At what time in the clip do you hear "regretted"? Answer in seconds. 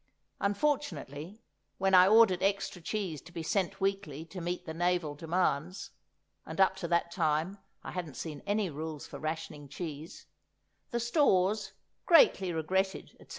12.51-13.11